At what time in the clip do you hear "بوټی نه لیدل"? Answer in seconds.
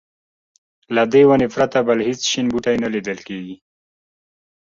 2.53-3.19